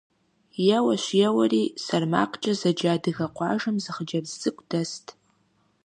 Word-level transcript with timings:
Еуэщ-еуэри 0.77 1.63
СэрмакъкӀэ 1.83 2.53
зэджэ 2.59 2.89
адыгэ 2.95 3.27
къуажэм 3.35 3.75
зы 3.83 3.91
хъыджэбз 3.95 4.31
цӀыкӀу 4.41 4.65
дэст. 4.69 5.05